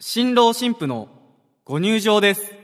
[0.00, 1.08] 新郎新婦の
[1.64, 2.57] ご入場です。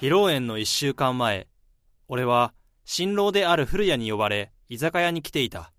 [0.00, 1.46] 披露宴の一週間前、
[2.08, 2.54] 俺は
[2.86, 5.72] 新郎である古谷に呼ばれ、居酒屋に来ていた。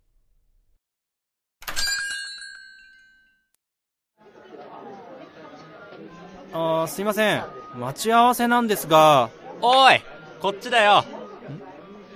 [6.53, 7.43] あー、すいません。
[7.75, 9.99] 待ち合わせなんですが、おい
[10.39, 11.03] こっちだよ。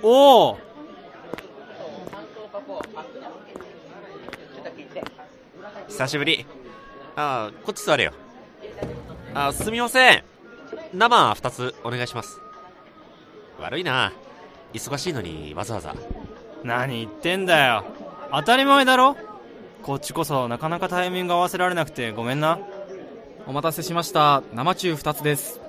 [0.04, 0.58] おお
[5.88, 6.46] 久しぶり。
[7.16, 8.14] あーこっち座れよ。
[9.34, 10.24] あーすみません
[10.96, 12.40] 生2つお願いします
[13.60, 14.14] 悪いな
[14.74, 15.96] 忙しいのにわざわざ
[16.66, 17.86] 何言ってんだよ。
[18.32, 19.16] 当たり前だろ
[19.84, 22.60] こっちこそなかなかタイミング合わせられなくてごめんな。
[23.46, 24.42] お待たせしました。
[24.54, 25.62] 生中2つです。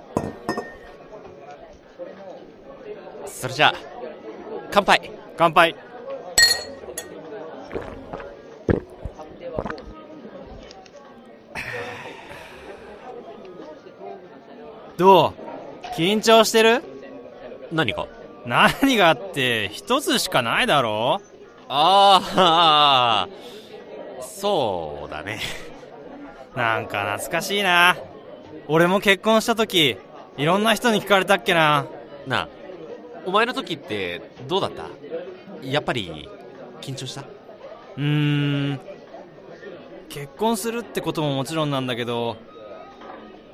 [3.27, 3.73] それじゃあ
[4.71, 5.75] 乾杯乾杯
[14.97, 15.33] どう？
[15.95, 16.83] 緊張してる？
[17.71, 18.07] 何か
[18.45, 21.21] 何があって一つしかないだろ？
[21.69, 23.27] ああ
[24.21, 25.39] そうだね。
[26.55, 27.97] なんか懐かしいな。
[28.67, 29.97] 俺も結婚した時
[30.37, 31.85] いろんな人に聞かれたっけな。
[32.25, 32.49] なあ
[33.25, 34.85] お前の時ってどうだった？
[35.61, 36.29] やっぱり
[36.81, 37.21] 緊張した？
[37.21, 38.79] うーん。
[40.09, 42.37] 結婚するってことももちろんなんだけど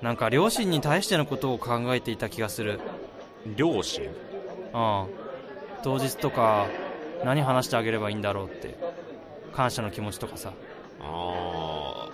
[0.04, 2.82] なんか両親に対してのことを考えていた気がする。
[3.56, 4.10] 両親？
[4.74, 5.08] うん。
[5.82, 6.68] 当日とか
[7.24, 8.78] 何話してあげればいいんだろうって。
[9.54, 10.52] 感謝の気持ちとかさ。
[11.00, 11.08] あー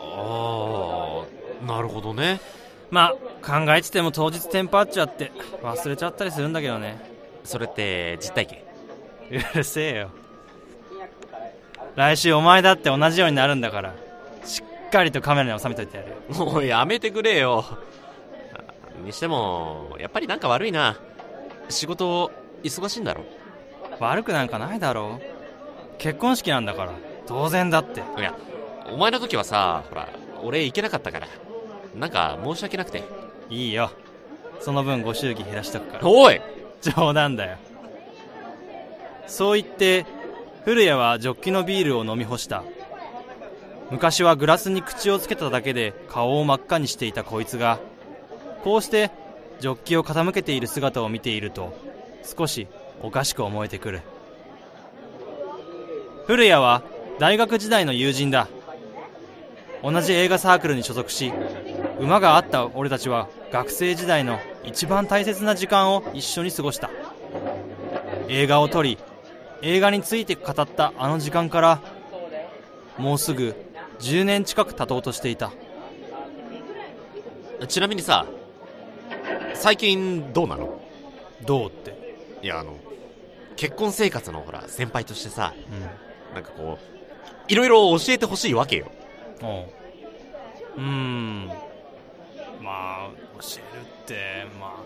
[0.01, 2.39] あーなるほどね。
[2.91, 5.31] まあ考えてても当日テンパっちゃって
[5.63, 6.99] 忘れちゃったりするんだけどね。
[7.43, 8.59] それって実体験？
[9.31, 10.11] うるせえよ。
[11.95, 13.95] 来週お前だって同じようになるんだから
[14.89, 16.15] かりとカメラに収めといてやるよ。
[16.45, 17.65] もうやめてくれよ。
[19.03, 20.97] にしてもやっぱりなんか悪いな。
[21.69, 22.31] 仕事
[22.63, 23.23] 忙しいんだろ
[23.99, 25.21] 悪くなんかないだろ
[25.99, 26.93] 結婚式なんだから。
[27.27, 28.01] 当然だって。
[28.17, 28.35] いや
[28.91, 30.09] お前の時はさほら
[30.43, 31.27] 俺行けなかったから。
[31.95, 33.03] なんか申し訳なくて。
[33.49, 33.91] いいよ。
[34.61, 36.07] その分ご祝儀減らしとくから。
[36.07, 36.41] おい！
[36.81, 37.57] 冗談だよ。
[39.27, 40.05] そう言って
[40.65, 42.63] 古谷はジョッキのビールを飲み干した
[43.91, 47.79] 昔はグラスに口をつけただけで顔を真っ赤にしていたこいつが
[48.63, 49.11] こうして
[49.59, 51.73] ジョッキを傾けている姿を見ていると
[52.23, 52.67] 少し
[53.01, 54.01] おかしく思えてくる。
[56.27, 56.83] 古谷は
[57.17, 58.47] 大学時代の友人だ。
[59.81, 61.31] 同じ映画サークルに所属し
[61.99, 66.89] 馬があった俺たちは学生時代の一番大切な時間を一緒に過ごした。
[68.27, 68.97] 映画を撮り
[69.61, 71.81] 映画について語ったあの時間から
[72.97, 73.55] もうすぐ
[73.99, 75.51] 10年近く経とうとしていた。
[77.67, 78.25] ちなみにさ
[79.53, 80.81] 最近どうなの？
[81.45, 82.39] どうって。
[82.41, 82.77] いやあの
[83.57, 85.53] 結婚生活のほら先輩としてさ
[86.31, 88.91] うなんかこういろいろ教えてほしいわけよ。
[89.41, 89.45] う
[90.77, 91.47] うーん。
[92.61, 93.09] まあ
[93.41, 94.83] 教えるってまあ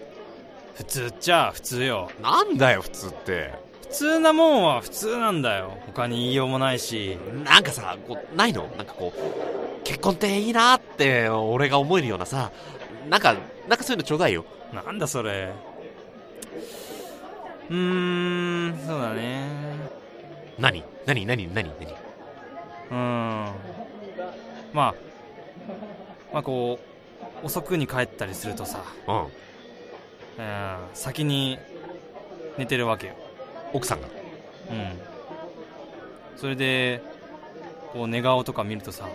[0.74, 2.10] 普通っちゃ普通よ。
[2.22, 3.54] なんだよ普通って。
[3.73, 5.78] 普通なもんは普通なんだよ。
[5.86, 7.18] 他に言いようもないし。
[7.46, 8.68] なんかさこうないの？
[8.78, 9.20] なんかこう
[9.84, 12.52] 結婚っていいなって俺が思えるようなさ。
[13.10, 13.36] なんか
[13.68, 14.46] なんかそういうのちょうだいよ。
[14.74, 15.54] なんだそれ。
[17.70, 19.48] うーんそうだね。
[20.60, 20.84] 何？
[21.06, 21.26] 何？
[21.26, 21.48] 何？
[21.54, 21.54] 何？
[21.54, 21.70] 何？
[21.70, 23.54] うーん。
[24.74, 24.96] まあ
[26.34, 26.80] まあこ
[27.42, 29.24] う遅くに帰ったりするとさ、うん。
[30.36, 31.60] うん、先に
[32.58, 33.14] 寝てるわけよ
[33.74, 34.08] 奥さんが。
[34.70, 35.00] うん。
[36.38, 37.02] それで
[37.92, 39.08] こう寝顔とか見るとさ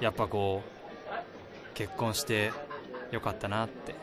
[0.00, 2.52] やっぱこう結婚して
[3.10, 3.94] よかったなって。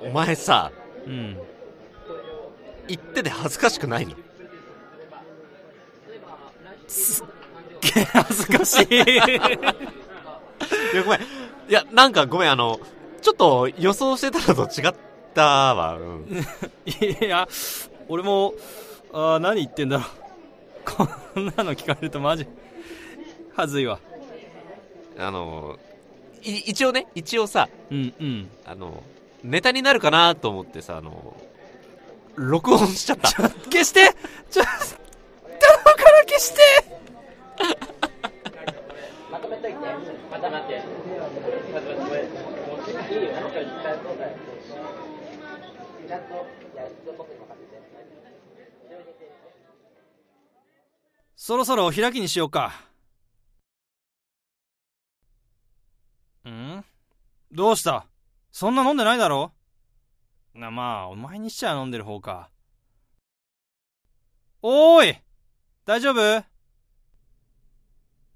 [0.00, 0.70] お前さ
[1.06, 1.36] うん。
[2.86, 4.14] 言ってて恥ずかしくないの？
[8.12, 8.86] 恥ずかしい。
[8.94, 11.20] いやごめん。
[11.20, 12.80] いやなんかごめんあの
[13.20, 14.94] ちょっと予想してたのと違っ
[15.38, 16.26] たわうん。
[16.86, 17.48] いや
[18.08, 18.54] 俺も
[19.12, 20.06] あー何言ってんだろう。
[20.84, 21.04] こ
[21.40, 22.46] んなの聞かれるとマジ
[23.54, 24.00] はずいわ。
[25.16, 25.78] あの
[26.42, 28.50] い一応ね一応さうんうん。
[28.66, 29.02] あの
[29.44, 31.36] ネタになるかなと思ってさあの
[32.34, 33.30] 録音しちゃった。
[33.30, 34.12] 消して。
[34.50, 34.74] ちょ頼
[35.78, 36.60] むから消して
[51.36, 52.72] そろそろお開きにしようか。
[56.48, 56.84] ん？
[57.52, 58.06] どうした？
[58.50, 59.52] そんな飲んでないだろ？
[60.54, 62.50] なまあお前にしちゃ飲んでる方か。
[64.62, 65.16] おーい！
[65.84, 66.44] 大丈夫？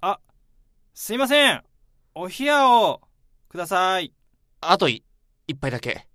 [0.03, 0.21] あ、
[0.95, 1.65] すいません。
[2.15, 3.01] お冷やを
[3.49, 4.13] ください。
[4.61, 5.05] あとい
[5.47, 6.07] 一杯だけ。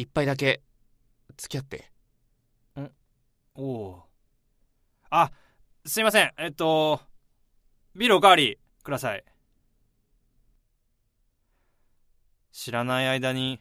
[0.00, 0.62] 一杯だけ
[1.36, 1.90] 付き合って
[3.54, 4.02] おお。
[5.10, 5.30] あ、
[5.84, 6.32] すいません。
[6.38, 7.00] えっと、
[7.94, 9.24] ビールおかわりください。
[12.52, 13.60] 知らない間に、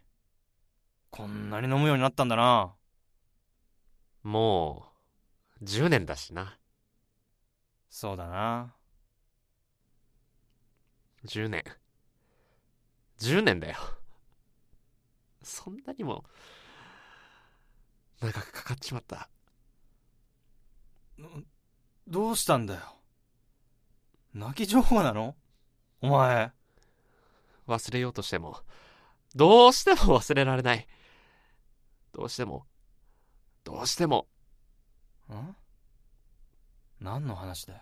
[1.09, 2.73] こんなに飲むようになったんだな。
[4.23, 4.85] も
[5.61, 6.57] う10年だしな
[7.89, 8.73] そうだな。
[11.25, 11.63] 10年
[13.19, 13.77] 10年だよ
[15.43, 16.23] そんなにも
[18.21, 19.29] 長くかかっちまった？
[22.07, 22.81] どうしたんだよ？
[24.33, 25.35] 泣き情報なの？
[26.01, 26.51] お前。
[27.67, 28.57] 忘れようとしても。
[29.35, 30.87] どうしても忘れられない。
[32.13, 32.65] どうしても。
[33.63, 34.27] どうしても。
[35.31, 35.55] ん？
[36.99, 37.79] 何の話だよ？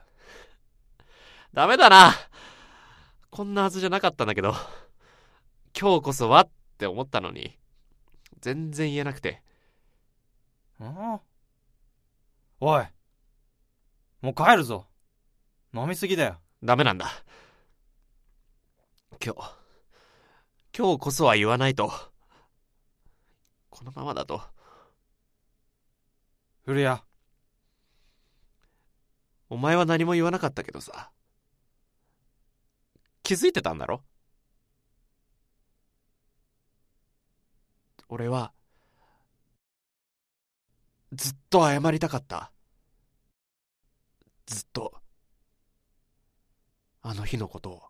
[1.54, 2.14] ダメだな。
[3.30, 4.54] こんなはずじゃなかったんだけど。
[5.80, 7.58] 今日こそはって思ったのに
[8.40, 9.42] 全然言えなくて
[10.80, 11.20] ん？
[12.60, 12.86] おい。
[14.22, 14.86] もう帰るぞ。
[15.74, 16.38] 飲みすぎだよ。
[16.64, 17.10] ダメなんだ
[19.24, 19.40] 今日
[20.78, 21.92] 今日こそは言わないと
[23.72, 24.42] このままだと
[26.64, 27.00] 古谷。
[29.50, 31.10] お前は何も言わなかったけどさ
[33.24, 34.04] 気づいてたんだろ？
[38.10, 38.54] 俺は
[41.14, 42.52] ずっと謝りたかった。
[44.46, 44.94] ずっと。
[47.02, 47.87] あの日のことを。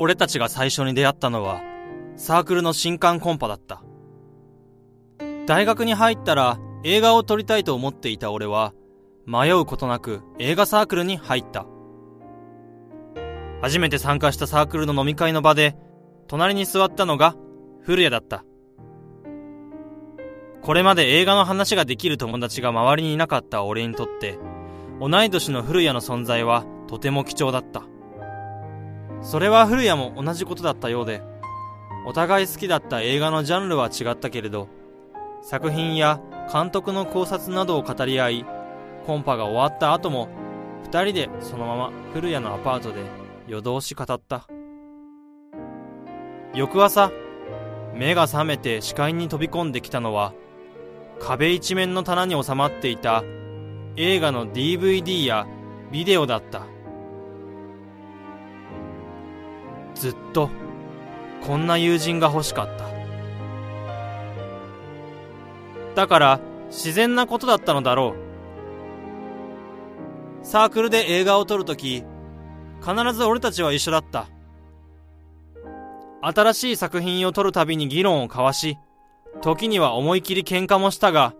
[0.00, 1.60] 俺たちが最初に出会ったのは、
[2.16, 3.82] サークルの新刊コンパだった。
[5.46, 8.72] 大学に入ったら映画を撮りたいと思っていた俺は、
[9.26, 11.66] 迷うことなく映画サークルに入った。
[13.60, 15.76] 初めて参加したサークルの飲み会の場で、
[16.28, 17.34] 隣に座ったのが
[17.80, 18.44] 古谷だった。
[20.62, 24.38] これまで映画の話ができる友達が周りにいなかった俺にとって、
[25.00, 27.82] 同い年の古谷の存在はとても貴重だった。
[29.20, 31.22] それは古谷も同じことだったようで、
[32.06, 34.68] お互い好きだった映画のジャンルは違ったけれど、
[35.42, 36.20] 作品や
[36.52, 38.46] 監督の考察などを語り合い、
[39.06, 40.28] コンパが終わった後も、
[40.84, 43.02] 二人でそのまま古谷のアパートで
[43.46, 44.46] 夜通し語った。
[46.54, 47.10] 翌朝、
[47.94, 50.32] 目が覚めて視界に飛び込んできたのは、
[51.20, 53.24] 壁一面の棚に収まっていた
[53.96, 55.46] 映画の DVD や
[55.90, 56.77] ビデオだった。
[59.98, 60.50] ずっと
[61.42, 62.88] こんな友人が欲しかった。
[65.94, 70.46] だから自然なことだったのだろう。
[70.46, 72.04] サークルで映画を撮るとき
[72.80, 74.28] 必ず俺たちは一緒だった。
[76.20, 78.76] 新しい作品を撮るたびに議論を交わし
[79.40, 81.34] 時には思い切り喧嘩もしたが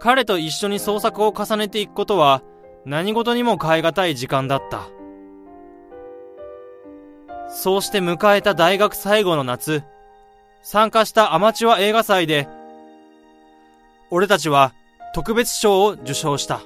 [0.00, 2.42] 彼と一緒に創作を重ねていくことは
[2.86, 4.88] 何事にも代え難い時間だった。
[7.54, 9.84] そうして迎えた大学最後の夏、
[10.62, 12.48] 参加したアマチュア映画祭で、
[14.10, 14.74] 俺たちは
[15.14, 16.60] 特別賞を受賞した。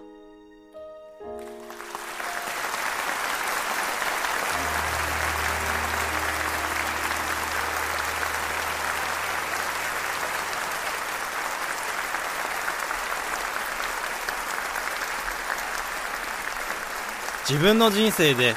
[17.49, 18.57] 自分の人生で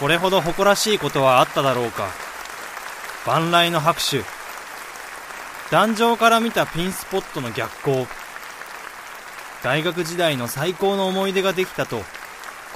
[0.00, 2.08] これほど誇らしいことはあっただろうか。
[3.26, 4.22] 万来の拍手。
[5.70, 8.06] 壇上から見たピンスポットの逆光
[9.62, 12.00] 大学時代の最高の思い出ができたと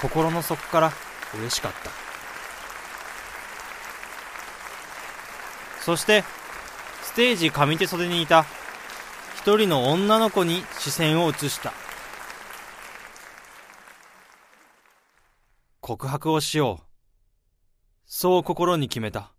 [0.02, 0.93] 心の底から
[1.35, 1.91] 嬉しかった。
[5.81, 6.25] そして
[7.02, 8.45] ステージ上手袖にいた
[9.37, 11.73] 一人の女の子に視線を移した。
[15.81, 16.91] 告白をしよう。
[18.06, 19.32] そう心に決めた。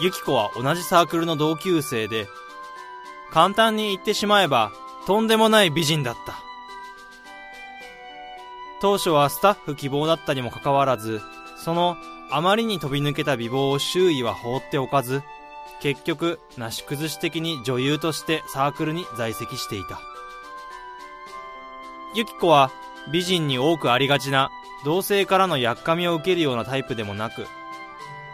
[0.00, 2.26] ユキコは同じサークルの同級生で
[3.32, 4.72] 簡単に言ってしまえば
[5.06, 6.51] とんでもない美人だった。
[8.82, 11.20] 当初はスタッフ希望だったにもかかわらず
[11.56, 11.96] その
[12.32, 15.22] あまりに飛び抜けた美貌を周囲は放っておかず
[15.80, 20.00] 結局なし崩し的に女優としてサークルに在籍していた。
[22.14, 22.72] ユキコは
[23.12, 24.50] 美人に多くありがちな
[24.84, 27.46] 同性からのやっかみを受けるようなタイプでもなく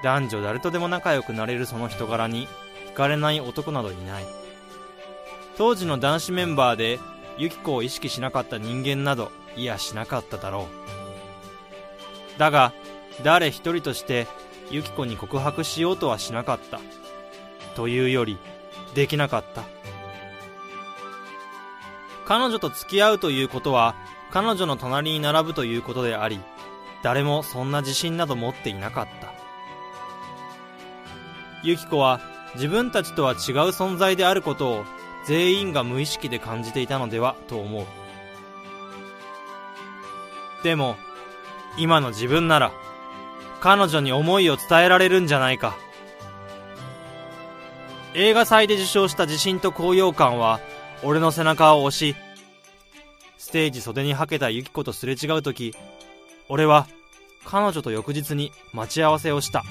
[0.03, 2.49] 男女誰とでも仲良くなれるその人柄に
[2.91, 4.25] 惹かれない男などいない。
[5.59, 6.99] 当時の男子メンバーで
[7.37, 10.69] ユキコを意識しなかった人間などいやしなかっただろ
[12.37, 12.39] う。
[12.39, 12.73] だが
[13.25, 14.29] 誰一人として
[14.71, 16.81] ユキコに告白しようとはしなかった。
[17.75, 18.39] というより
[18.95, 19.65] できなかった。
[22.25, 23.97] 彼女と付き合うということは
[24.31, 26.39] 彼女の隣に並ぶということであり
[27.03, 29.33] 誰もそんな自信など持っていなかった。
[31.65, 32.21] ユキコは
[32.55, 33.39] 自分たちとは違う
[33.71, 34.85] 存在であることを
[35.27, 37.87] 全員が無意識で感じていたのではと思う。
[40.63, 40.97] でも
[41.77, 42.73] 今の自分なら
[43.61, 45.77] 彼女に思いを伝えられるんじゃないか。
[48.15, 50.61] 映画祭で受賞した自信と高揚感は
[51.05, 52.17] 俺の背中を押し
[53.37, 55.75] ステージ袖にはけたユキコとすれ違うとき
[56.49, 56.89] 俺は
[57.45, 59.63] 彼女と翌日に待ち合わせをした。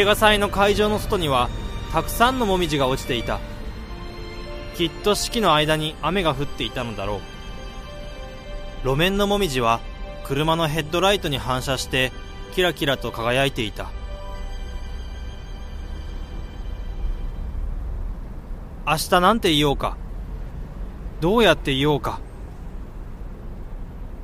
[0.00, 1.50] 映画祭の会場の外には
[1.92, 3.38] たくさんのもみじが落ちていた。
[4.74, 7.20] きっと四季の間に雨が降っていたのだろ
[8.82, 8.88] う。
[8.88, 9.80] 路面のもみじは
[10.24, 12.12] 車のヘッドライトに反射して
[12.54, 13.90] キラキラと輝いていた。
[18.86, 19.98] 明日なんて言おうか。
[21.20, 22.20] どうやって言おうか。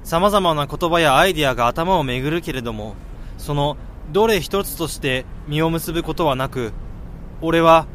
[0.05, 2.95] 様々な言葉やアイディアが頭を巡るけれども
[3.37, 3.77] その
[4.11, 6.73] どれ一つとして実を結ぶことはなく
[7.41, 7.87] 俺は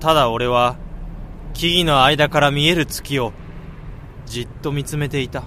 [0.00, 0.76] ただ俺は
[1.54, 3.32] 木々の間から見える月を
[4.26, 5.42] じっと見つめていた。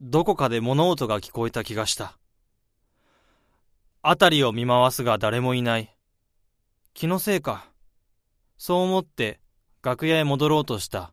[0.00, 2.18] どこかで物音が聞こえた気がした。
[4.02, 5.96] 辺りを見回すが誰もいない。
[6.92, 7.71] 気のせいか。
[8.64, 9.40] そう思って
[9.82, 11.12] 楽屋へ戻ろうとした。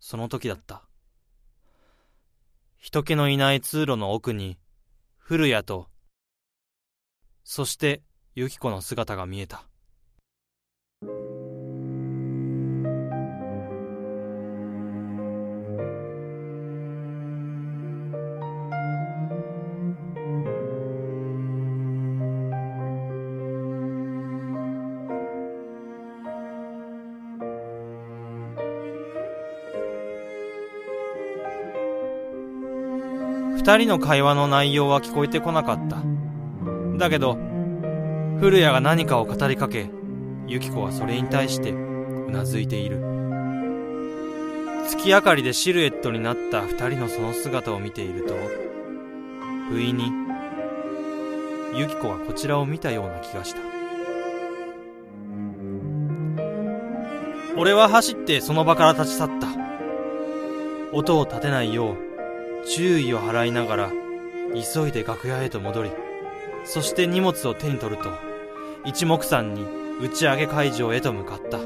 [0.00, 0.82] その時だった。
[2.78, 4.56] 人気のいない通路の奥に
[5.18, 5.88] 古谷と
[7.44, 8.00] そして
[8.34, 9.66] ユキコの姿が見えた。
[33.66, 35.96] 二人の会話の内容は聞こえてこなかった。
[36.98, 37.34] だけど
[38.38, 39.90] 古谷が何かを語りかけ
[40.46, 43.00] ユキコはそれに対してうなずいている。
[44.88, 48.34] 月明かりでシルエットになった二人のその姿を見ていると
[49.68, 50.12] 不意に
[51.74, 53.58] ユキコはこちらを見たような気がした。
[57.56, 59.48] 俺は走ってその場から立ち去った。
[60.92, 62.05] 音を立てないよう
[62.68, 63.92] 注意を払いながら
[64.54, 65.90] 急いで楽屋へと戻り
[66.64, 68.10] そして荷物を手に取ると
[68.84, 69.64] 一目散に
[70.00, 71.58] 打ち上げ会場へと向かった。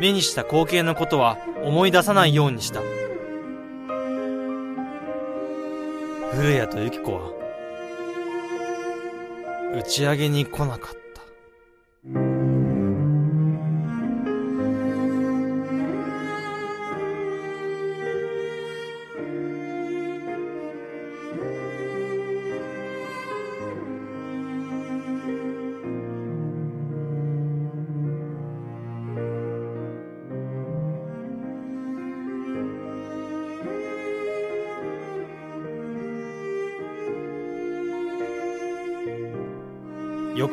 [0.00, 2.80] 目にした光景のことは思い出さないようにした。
[6.32, 7.30] 古谷とユキコは
[9.76, 11.01] 打ち上げに来なかった。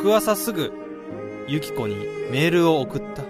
[0.02, 0.72] 翌朝すぐ
[1.50, 1.96] ユキコに
[2.32, 3.24] メールを送った。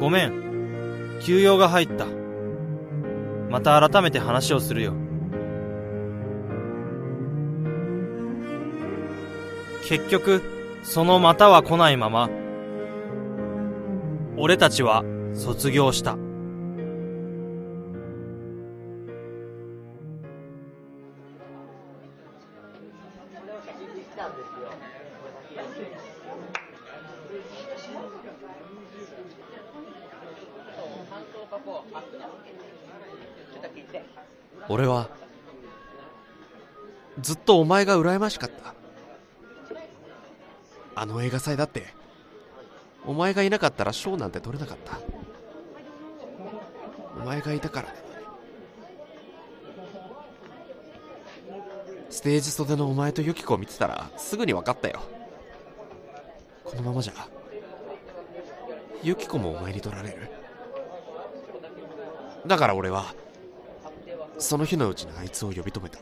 [0.00, 2.06] ごめん休養が入った。
[3.48, 4.94] また改めて話をするよ。
[9.88, 10.42] 結局
[10.82, 12.28] そのまたは来ないまま
[14.36, 16.16] 俺たちは卒業した。
[34.74, 35.08] 俺は
[37.20, 38.74] ずっとお前が羨ましかった。
[40.96, 41.86] あの映画祭だって
[43.06, 44.98] お前がいなかったら賞なんて取れなかった。
[47.22, 47.94] お前がいたから。
[52.10, 55.02] ステージ袖のお前とユキコを見てたらすぐに分かったよ。
[56.64, 57.28] このままじゃ
[59.04, 60.30] ユキコもお前に取られる。
[62.44, 63.14] だから俺は
[64.38, 65.98] その日のうちにあいつを呼び止めた。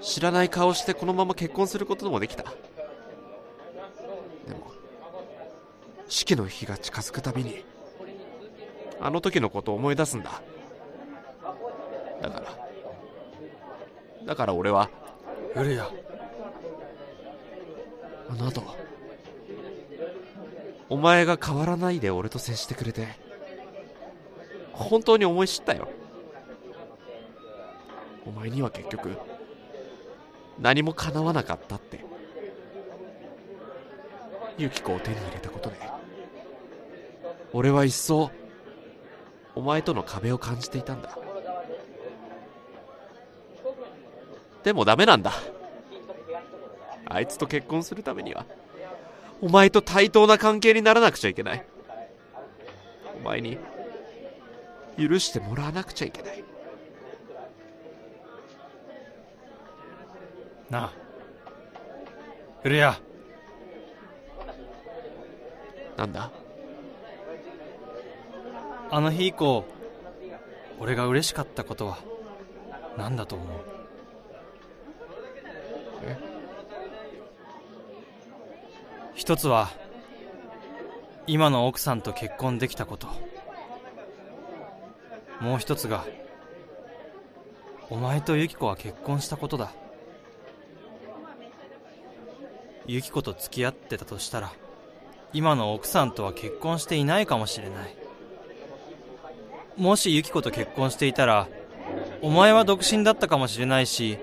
[0.00, 2.44] 知らない顔してこのまま結婚することもできた。
[2.44, 2.50] で
[4.52, 4.70] も
[6.08, 7.64] 式の日が近づくたびに
[9.00, 10.40] あの時のことを思い出すんだ。
[12.22, 12.46] だから
[14.26, 14.88] だから俺は
[15.54, 15.90] 古谷あ
[18.34, 18.62] の後
[20.88, 23.08] お前が変わらないで俺と接してくれて
[24.76, 25.88] 本当に思い知ったよ。
[28.26, 29.10] お前には結局
[30.58, 32.04] 何も叶わなかったって
[34.58, 35.76] ユキコを手に入れたことで
[37.52, 38.30] 俺は一層
[39.54, 41.16] お前との壁を感じていたんだ。
[44.64, 45.32] でもダメなんだ。
[47.08, 48.44] あいつと結婚するためには
[49.40, 51.64] お前と対等な関係にならなくちゃいけない。
[53.20, 53.58] お前に
[54.98, 56.44] 許してもらわなくちゃいけない。
[60.70, 60.92] なあ。
[62.62, 62.96] 古谷。
[65.96, 66.30] なんだ？
[68.90, 69.64] あの日以降
[70.78, 71.98] 俺が嬉しかったことは
[72.96, 73.48] 何だと思う？
[76.04, 76.16] え？
[79.14, 79.70] 一つは
[81.26, 83.08] 今の奥さんと結婚できたこと
[85.40, 86.04] もう一つが
[87.88, 89.70] お前とユキコは結婚したことだ。
[92.86, 94.52] ユキコと付き合ってたとしたら
[95.32, 97.96] 今の奥さんとは結婚していないかもしれない。
[99.76, 101.48] もしユキコと結婚していたら
[102.22, 104.18] お前は独身だったかもしれないし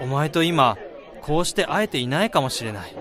[0.00, 0.76] お前と今
[1.20, 2.94] こうして会えていないかもしれない。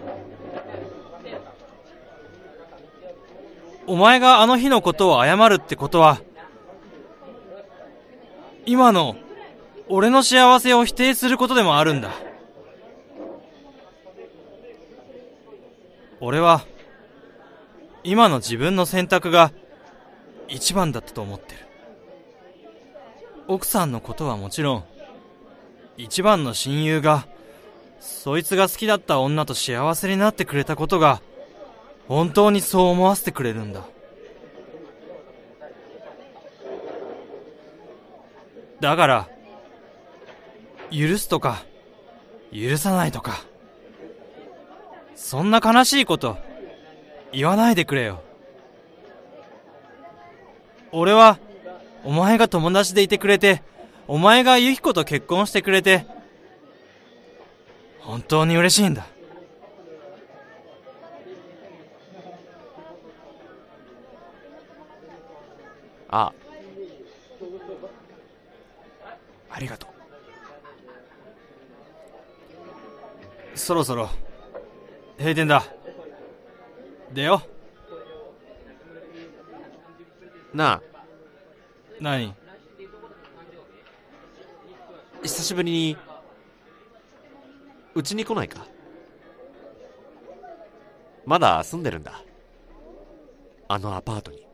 [3.88, 6.22] お前があの日のことを謝るってことは
[8.66, 9.16] 今の
[9.90, 12.12] 俺の幸せを否定することでもあるんだ。
[16.20, 16.66] 俺は
[18.04, 19.52] 今の自分の選択が
[20.48, 21.68] 一番だったと思ってる。
[23.48, 24.84] 奥さんのことはもちろん
[25.98, 27.28] 一番の親友が
[28.00, 31.22] そいつが好きだった女と幸せになってくれたことが
[32.08, 33.84] 本当にそう思わせてくれるんだ。
[38.82, 39.30] だから
[40.92, 41.64] 許すとか
[42.52, 43.46] 許さないとか
[45.16, 46.38] そんな悲しいこと
[47.32, 48.22] 言わないでくれよ
[50.92, 51.40] 俺は
[52.04, 53.64] お前が友達でいてくれて
[54.08, 56.06] お前がユキコと結婚してくれて、
[58.02, 59.08] 本当に嬉しいんだ。
[66.10, 66.34] あ
[69.50, 69.88] ありがと
[73.54, 73.58] う。
[73.58, 74.10] そろそろ、
[75.18, 75.64] 閉店だ。
[77.14, 77.42] 出よ。
[80.54, 80.82] なあ。
[82.00, 82.34] 何？
[85.24, 85.98] 久しぶりに。
[87.94, 88.66] うちに来ないか？
[91.26, 92.24] まだ住んでるんだ。
[93.68, 94.46] あのアパートに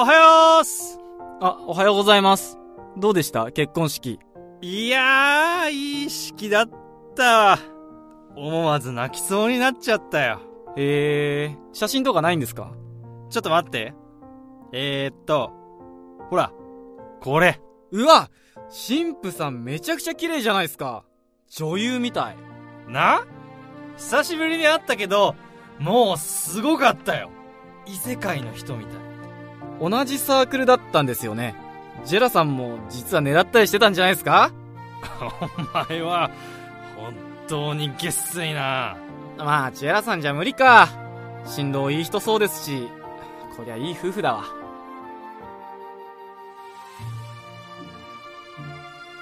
[0.00, 1.00] おはようっす
[1.40, 2.56] あ、おはようございます。
[2.96, 3.50] どうでした？
[3.50, 4.20] 結婚式。
[4.60, 6.70] いやー、いい式だっ
[7.16, 7.58] たわ。
[8.36, 10.38] 思わず泣きそうになっちゃったよ。
[10.76, 12.70] へえ、写真とかないんですか？
[13.28, 13.92] ちょっと待って。
[14.72, 15.50] えー、っと、
[16.30, 16.52] ほら、
[17.20, 17.60] これ。
[17.90, 18.30] うわ
[18.68, 21.02] 神父さんめちゃくちゃ綺麗じゃないですか。
[21.48, 22.36] 女優みたい。
[22.86, 23.26] な？
[23.96, 25.34] 久しぶりに会ったけど、
[25.80, 27.30] もうすごかったよ。
[27.84, 29.07] 異世界の人みたい。
[29.80, 31.54] 同じサークルだったんですよね。
[32.04, 34.50] ジェラさんも実は狙ったりしてたんじゃないですか？
[35.20, 36.30] お前は、
[36.96, 37.14] 本
[37.46, 38.96] 当にげっすいな。
[39.36, 40.88] まあ、ジェラさんじゃ無理か。
[41.46, 42.88] 振動いい人そうですし、
[43.56, 44.44] こりゃいい夫婦だわ。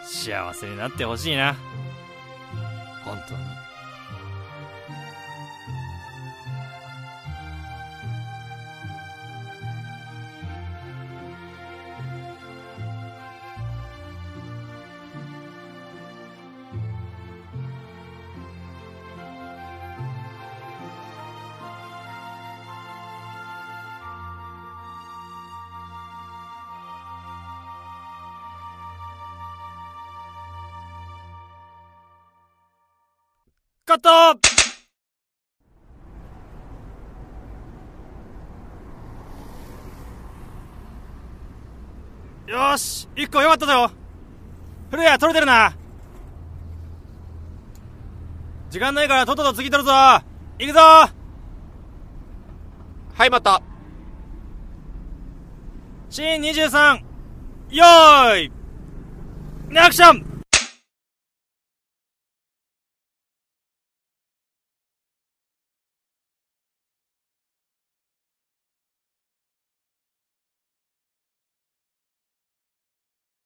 [0.05, 1.55] 幸せになってほしいな。
[42.47, 43.91] よーし一個よかったぞ。
[44.91, 45.75] 古谷取れてるな。
[48.71, 49.93] 時間ないからとっとと次取るぞ。
[50.59, 50.81] 行くぞ。
[50.81, 51.11] は
[53.27, 53.61] いまた。
[56.11, 57.01] シーン23
[57.71, 58.53] よーい。
[59.79, 60.36] アクション